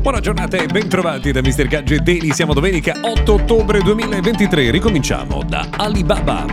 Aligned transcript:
Buona 0.00 0.20
giornata 0.20 0.56
e 0.56 0.66
bentrovati 0.66 1.30
da 1.32 1.40
Mr. 1.40 1.66
Gadget 1.68 2.02
Daily. 2.02 2.32
Siamo 2.32 2.54
domenica 2.54 3.00
8 3.02 3.32
ottobre 3.32 3.80
2023. 3.80 4.70
Ricominciamo 4.70 5.42
da 5.44 5.68
Alibaba. 5.76 6.44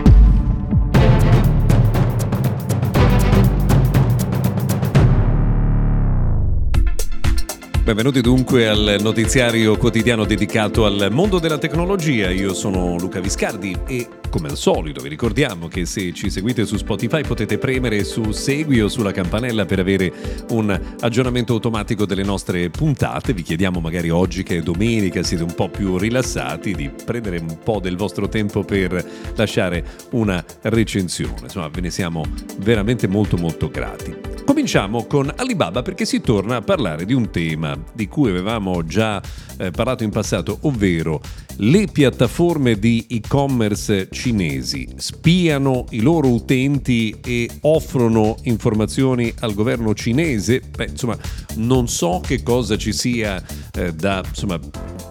Benvenuti 7.84 8.22
dunque 8.22 8.68
al 8.68 8.98
notiziario 9.02 9.76
quotidiano 9.76 10.24
dedicato 10.24 10.86
al 10.86 11.08
mondo 11.10 11.40
della 11.40 11.58
tecnologia. 11.58 12.30
Io 12.30 12.54
sono 12.54 12.98
Luca 13.00 13.20
Viscardi 13.20 13.76
e 13.88 14.19
come 14.30 14.48
al 14.48 14.58
solito 14.58 15.02
vi 15.02 15.10
ricordiamo 15.10 15.68
che 15.68 15.86
se 15.86 16.14
ci 16.14 16.30
seguite 16.30 16.66
su 16.66 16.78
Spotify 16.78 17.24
potete 17.24 17.58
premere 17.58 18.04
su 18.04 18.32
segui 18.32 18.82
o 18.82 18.88
sulla 18.88 19.12
campanella 19.12 19.66
per 19.66 19.80
avere 19.80 20.12
un 20.52 20.80
aggiornamento 21.00 21.54
automatico 21.54 22.06
delle 22.06 22.24
nostre 22.24 22.70
puntate. 22.70 23.34
Vi 23.34 23.42
chiediamo 23.42 23.80
magari 23.80 24.10
oggi 24.10 24.44
che 24.44 24.58
è 24.58 24.62
domenica, 24.62 25.24
siete 25.24 25.44
un 25.44 25.54
po' 25.54 25.70
più 25.70 25.98
rilassati, 25.98 26.74
di 26.76 26.90
prendere 26.90 27.40
un 27.40 27.58
po' 27.64 27.80
del 27.80 27.98
vostro 27.98 28.30
tempo 28.30 28.64
per 28.64 29.04
lasciare 29.36 29.84
una 30.12 30.44
recensione. 30.62 31.42
Insomma, 31.44 31.70
ve 31.70 31.82
ne 31.82 31.90
siamo 31.90 32.24
veramente 32.60 33.08
molto 33.08 33.38
molto 33.38 33.70
grati. 33.70 34.16
Cominciamo 34.46 35.06
con 35.06 35.32
Alibaba 35.36 35.82
perché 35.82 36.06
si 36.06 36.22
torna 36.22 36.58
a 36.58 36.62
parlare 36.62 37.06
di 37.06 37.14
un 37.14 37.30
tema 37.30 37.78
di 37.94 38.08
cui 38.08 38.30
avevamo 38.30 38.84
già 38.84 39.22
eh, 39.58 39.72
parlato 39.72 40.04
in 40.04 40.10
passato, 40.10 40.58
ovvero 40.62 41.22
le 41.62 41.88
piattaforme 41.92 42.80
di 42.80 43.06
e-commerce 43.10 44.08
cinesi 44.12 44.88
spiano 44.96 45.86
i 45.90 46.00
loro 46.02 46.30
utenti 46.30 47.18
e 47.22 47.50
offrono 47.62 48.38
informazioni 48.44 49.34
al 49.40 49.54
governo 49.54 49.94
cinese. 49.94 50.62
Beh, 50.62 50.86
insomma, 50.92 51.18
non 51.56 51.88
so 51.88 52.22
che 52.26 52.44
cosa 52.44 52.78
ci 52.78 52.94
sia 52.94 53.44
eh, 53.74 53.94
da 53.94 54.24
insomma, 54.26 54.58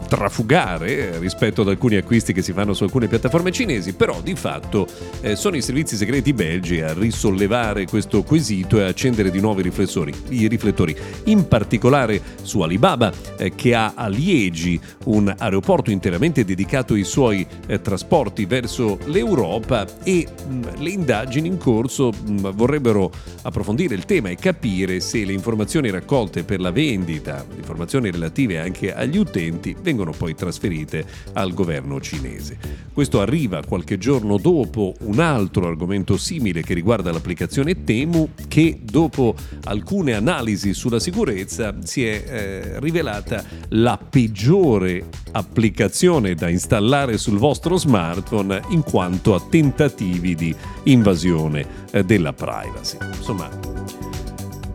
trafugare 0.09 1.19
rispetto 1.19 1.61
ad 1.61 1.69
alcuni 1.69 1.97
acquisti 1.97 2.33
che 2.33 2.41
si 2.41 2.53
fanno 2.53 2.73
su 2.73 2.83
alcune 2.83 3.09
piattaforme 3.09 3.53
cinesi, 3.53 3.93
però 3.93 4.21
di 4.23 4.35
fatto 4.35 4.87
eh, 5.21 5.37
sono 5.37 5.57
i 5.57 5.63
servizi 5.63 5.97
segreti 5.97 6.33
belgi 6.33 6.81
a 6.81 6.95
risollevare 6.95 7.85
questo 7.85 8.23
quesito 8.23 8.79
e 8.79 8.85
a 8.85 8.89
accendere 8.89 9.31
di 9.31 9.41
nuovo 9.41 9.61
i 9.61 9.65
riflettori, 9.65 10.15
i 10.31 10.49
riflettori. 10.49 10.97
in 11.25 11.47
particolare 11.47 12.21
su 12.43 12.61
Alibaba 12.61 13.13
eh, 13.37 13.55
che 13.55 13.75
ha 13.75 13.93
a 13.95 14.09
Liegi 14.09 14.81
un 15.05 15.33
aeroporto 15.37 15.91
interamente 15.91 16.38
dedicato 16.45 16.95
ai 16.95 17.05
suoi 17.05 17.47
eh, 17.67 17.81
trasporti 17.81 18.45
verso 18.45 18.99
l'Europa 19.07 19.87
e 20.03 20.27
mh, 20.27 20.81
le 20.81 20.91
indagini 20.91 21.49
in 21.49 21.59
corso 21.59 22.11
mh, 22.11 22.51
vorrebbero 22.53 23.11
approfondire 23.43 23.95
il 23.95 24.05
tema 24.05 24.29
e 24.29 24.37
capire 24.37 25.01
se 25.01 25.25
le 25.25 25.33
informazioni 25.33 25.91
raccolte 25.91 26.45
per 26.45 26.61
la 26.61 26.71
vendita, 26.71 27.45
informazioni 27.57 28.11
relative 28.11 28.59
anche 28.59 28.95
agli 28.95 29.17
utenti, 29.17 29.77
vengono 29.81 30.13
poi 30.13 30.35
trasferite 30.35 31.05
al 31.35 31.55
governo 31.55 32.01
cinese. 32.01 32.59
Questo 32.93 33.21
arriva 33.21 33.63
qualche 33.65 33.99
giorno 33.99 34.39
dopo 34.39 34.95
un 35.03 35.21
altro 35.21 35.67
argomento 35.67 36.17
simile 36.17 36.63
che 36.63 36.75
riguarda 36.75 37.13
l'applicazione 37.13 37.85
Temu 37.85 38.31
che 38.49 38.81
dopo 38.83 39.35
alcune 39.65 40.15
analisi 40.15 40.75
sulla 40.75 40.99
sicurezza 40.99 41.77
si 41.83 42.05
è 42.05 42.25
eh, 42.27 42.81
rivelata 42.81 43.45
la 43.71 43.99
peggiore 43.99 45.07
applicazione 45.33 46.28
da 46.35 46.49
installare 46.49 47.19
sul 47.19 47.39
vostro 47.39 47.77
smartphone 47.77 48.63
in 48.71 48.83
quanto 48.83 49.35
a 49.35 49.41
tentativi 49.41 50.35
di 50.35 50.55
invasione 50.85 51.67
eh, 51.91 52.05
della 52.05 52.33
privacy. 52.33 52.99
Insomma, 53.17 53.69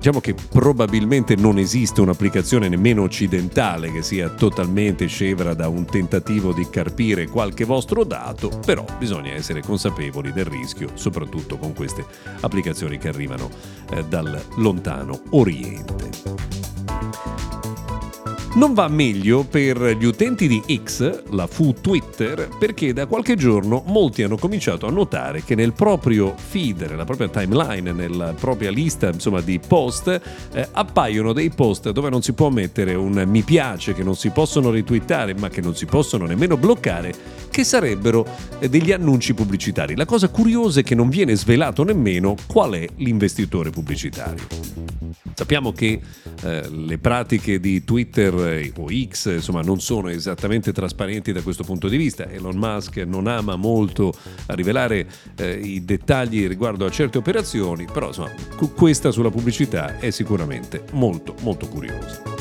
Diciamo 0.03 0.19
che 0.19 0.33
probabilmente 0.33 1.37
non 1.37 1.57
esiste 1.57 2.01
un'applicazione 2.01 2.67
nemmeno 2.67 3.03
occidentale 3.03 3.89
che 3.89 4.01
sia 4.01 4.27
totalmente 4.27 5.05
scevra 5.05 5.53
da 5.53 5.69
un 5.69 5.85
tentativo 5.85 6.51
di 6.51 6.67
carpire 6.69 7.29
qualche 7.29 7.63
vostro 7.63 8.03
dato, 8.03 8.49
però 8.65 8.83
bisogna 8.97 9.31
essere 9.31 9.61
consapevoli 9.61 10.33
del 10.33 10.43
rischio, 10.43 10.89
soprattutto 10.95 11.57
con 11.57 11.71
queste 11.71 12.05
applicazioni 12.41 12.97
che 12.97 13.07
arrivano 13.07 13.49
eh, 13.91 14.03
dal 14.03 14.43
lontano 14.57 15.21
Oriente. 15.29 16.52
Non 18.55 18.75
va 18.75 18.87
meglio 18.87 19.43
per 19.43 19.97
gli 19.97 20.05
utenti 20.05 20.47
di 20.47 20.61
X, 20.83 21.23
la 21.31 21.47
fu 21.47 21.73
Twitter, 21.73 22.49
perché 22.59 22.93
da 22.93 23.07
qualche 23.07 23.35
giorno 23.35 23.81
molti 23.87 24.21
hanno 24.21 24.37
cominciato 24.37 24.85
a 24.85 24.91
notare 24.91 25.43
che 25.43 25.55
nel 25.55 25.73
proprio 25.73 26.35
feed, 26.37 26.81
nella 26.87 27.03
propria 27.03 27.29
timeline, 27.29 27.91
nella 27.91 28.35
propria 28.39 28.69
lista 28.69 29.09
insomma, 29.09 29.41
di 29.41 29.59
post, 29.59 30.21
eh, 30.53 30.67
appaiono 30.71 31.33
dei 31.33 31.49
post 31.49 31.89
dove 31.89 32.11
non 32.11 32.21
si 32.21 32.33
può 32.33 32.51
mettere 32.51 32.93
un 32.93 33.23
mi 33.25 33.41
piace, 33.41 33.95
che 33.95 34.03
non 34.03 34.15
si 34.15 34.29
possono 34.29 34.69
retweetare, 34.69 35.33
ma 35.33 35.49
che 35.49 35.61
non 35.61 35.75
si 35.75 35.87
possono 35.87 36.27
nemmeno 36.27 36.55
bloccare, 36.55 37.11
che 37.49 37.63
sarebbero 37.63 38.23
eh, 38.59 38.69
degli 38.69 38.91
annunci 38.91 39.33
pubblicitari. 39.33 39.95
La 39.95 40.05
cosa 40.05 40.29
curiosa 40.29 40.81
è 40.81 40.83
che 40.83 40.93
non 40.93 41.09
viene 41.09 41.35
svelato 41.35 41.83
nemmeno 41.83 42.35
qual 42.45 42.73
è 42.73 42.87
l'investitore 42.97 43.71
pubblicitario. 43.71 44.93
Sappiamo 45.33 45.71
che 45.71 45.99
eh, 46.43 46.69
le 46.69 46.97
pratiche 46.99 47.59
di 47.59 47.83
Twitter 47.83 48.42
o 48.43 48.87
X 48.89 49.33
insomma, 49.33 49.61
non 49.61 49.79
sono 49.79 50.09
esattamente 50.09 50.71
trasparenti 50.71 51.31
da 51.31 51.41
questo 51.41 51.63
punto 51.63 51.87
di 51.87 51.97
vista. 51.97 52.29
Elon 52.29 52.57
Musk 52.57 52.97
non 52.97 53.27
ama 53.27 53.55
molto 53.55 54.13
rivelare 54.47 55.07
eh, 55.35 55.53
i 55.53 55.83
dettagli 55.83 56.47
riguardo 56.47 56.85
a 56.85 56.89
certe 56.89 57.17
operazioni, 57.17 57.85
però 57.91 58.07
insomma, 58.07 58.31
questa 58.75 59.11
sulla 59.11 59.29
pubblicità 59.29 59.99
è 59.99 60.09
sicuramente 60.09 60.83
molto 60.91 61.35
molto 61.41 61.67
curiosa. 61.67 62.32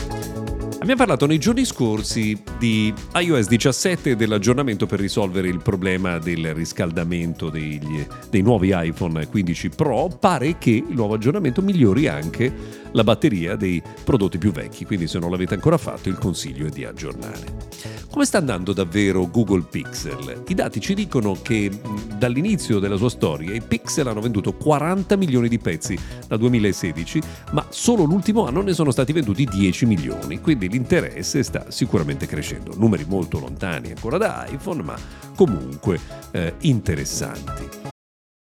Abbiamo 0.83 0.99
parlato 0.99 1.27
nei 1.27 1.39
giorni 1.39 1.65
scorsi 1.65 2.37
di 2.59 2.93
iOS 3.15 3.47
17 3.47 4.11
e 4.11 4.17
dell'aggiornamento 4.17 4.85
per 4.87 4.99
risolvere 4.99 5.47
il 5.47 5.63
problema 5.63 6.19
del 6.19 6.53
riscaldamento 6.55 7.51
degli, 7.51 8.05
dei 8.29 8.43
nuovi 8.43 8.73
iPhone 8.75 9.29
15 9.29 9.69
Pro. 9.69 10.09
Pare 10.19 10.59
che 10.59 10.71
il 10.71 10.85
nuovo 10.89 11.15
aggiornamento 11.15 11.63
migliori 11.63 12.09
anche 12.09 12.81
la 12.91 13.05
batteria 13.05 13.55
dei 13.55 13.81
prodotti 14.03 14.39
più 14.39 14.51
vecchi, 14.51 14.85
quindi 14.85 15.07
se 15.07 15.21
non 15.21 15.31
l'avete 15.31 15.55
ancora 15.55 15.79
fatto 15.79 16.09
il 16.09 16.19
consiglio 16.19 16.67
è 16.67 16.71
di 16.71 16.85
aggiornare. 16.85 17.71
Come 18.11 18.25
sta 18.25 18.39
andando 18.39 18.73
davvero 18.73 19.31
Google 19.31 19.65
Pixel? 19.71 20.43
I 20.47 20.55
dati 20.55 20.81
ci 20.81 20.95
dicono 20.95 21.37
che 21.41 21.71
dall'inizio 22.19 22.79
della 22.79 22.97
sua 22.97 23.09
storia 23.09 23.55
i 23.55 23.63
Pixel 23.63 24.07
hanno 24.07 24.21
venduto 24.21 24.53
40 24.53 25.17
milioni 25.17 25.49
di 25.49 25.59
pezzi 25.59 25.97
dal 26.27 26.39
2016, 26.39 27.23
ma 27.53 27.65
solo 27.71 28.05
l'ultimo 28.05 28.47
anno 28.47 28.61
ne 28.61 28.75
sono 28.75 28.91
stati 28.91 29.13
venduti 29.13 29.45
10 29.45 29.87
milioni, 29.87 30.41
quindi 30.41 30.69
l'interesse 30.73 31.43
sta 31.43 31.71
sicuramente 31.71 32.27
crescendo. 32.27 32.75
Numeri 32.75 33.05
molto 33.05 33.39
lontani 33.39 33.91
ancora 33.91 34.17
da 34.17 34.47
iPhone, 34.49 34.83
ma 34.83 34.97
comunque 35.37 36.01
eh, 36.33 36.55
interessanti. 36.61 37.69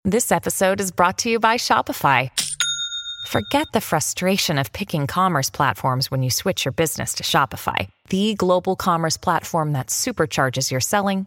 This 0.05 0.31
episode 0.31 0.81
is 0.81 0.93
brought 0.93 1.19
to 1.22 1.28
you 1.28 1.39
by 1.39 1.56
Shopify. 1.56 2.31
Forget 3.27 3.66
the 3.72 3.81
frustration 3.81 4.59
of 4.59 4.72
picking 4.72 5.06
commerce 5.06 5.50
platforms 5.50 6.11
when 6.11 6.22
you 6.22 6.30
switch 6.30 6.65
your 6.65 6.72
business 6.72 7.13
to 7.15 7.22
Shopify, 7.22 7.89
the 8.09 8.34
global 8.34 8.75
commerce 8.75 9.19
platform 9.19 9.72
that 9.72 9.89
supercharges 9.89 10.71
your 10.71 10.80
selling 10.80 11.27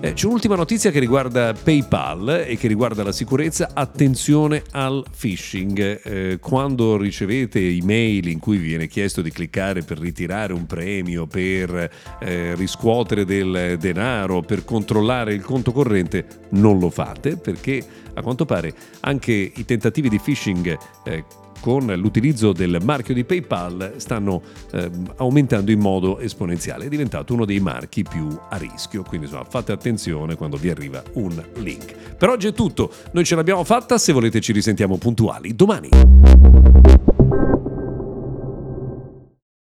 Eh, 0.00 0.12
c'è 0.12 0.26
un'ultima 0.26 0.54
notizia 0.54 0.92
che 0.92 1.00
riguarda 1.00 1.52
PayPal 1.52 2.44
e 2.46 2.56
che 2.56 2.68
riguarda 2.68 3.02
la 3.02 3.10
sicurezza. 3.10 3.70
Attenzione 3.74 4.62
al 4.70 5.04
phishing. 5.18 6.00
Eh, 6.04 6.38
quando 6.40 6.96
ricevete 6.96 7.58
email 7.58 8.28
in 8.28 8.38
cui 8.38 8.58
vi 8.58 8.68
viene 8.68 8.86
chiesto 8.86 9.22
di 9.22 9.32
cliccare 9.32 9.82
per 9.82 9.98
ritirare 9.98 10.52
un 10.52 10.66
premio, 10.66 11.26
per 11.26 11.90
eh, 12.20 12.54
riscuotere 12.54 13.24
del 13.24 13.76
denaro, 13.80 14.40
per 14.40 14.64
controllare 14.64 15.34
il 15.34 15.42
conto 15.42 15.72
corrente, 15.72 16.26
non 16.50 16.78
lo 16.78 16.90
fate 16.90 17.36
perché 17.36 17.84
a 18.14 18.22
quanto 18.22 18.44
pare 18.44 18.72
anche 19.00 19.32
i 19.32 19.64
tentativi 19.64 20.08
di 20.08 20.20
phishing 20.20 20.78
eh, 21.06 21.24
con 21.60 21.86
l'utilizzo 21.86 22.52
del 22.52 22.78
marchio 22.82 23.14
di 23.14 23.24
PayPal 23.24 23.94
stanno 23.96 24.42
eh, 24.72 24.90
aumentando 25.16 25.70
in 25.70 25.80
modo 25.80 26.18
esponenziale. 26.18 26.86
È 26.86 26.88
diventato 26.88 27.34
uno 27.34 27.44
dei 27.44 27.60
marchi 27.60 28.02
più 28.02 28.28
a 28.48 28.56
rischio, 28.56 29.02
quindi 29.02 29.26
insomma 29.26 29.44
fate 29.44 29.72
attenzione 29.72 30.34
quando 30.36 30.56
vi 30.56 30.70
arriva 30.70 31.02
un 31.14 31.42
link. 31.56 31.94
Per 32.16 32.28
oggi 32.28 32.48
è 32.48 32.52
tutto, 32.52 32.90
noi 33.12 33.24
ce 33.24 33.34
l'abbiamo 33.34 33.64
fatta, 33.64 33.98
se 33.98 34.12
volete 34.12 34.40
ci 34.40 34.52
risentiamo 34.52 34.96
puntuali 34.96 35.54
domani. 35.54 35.88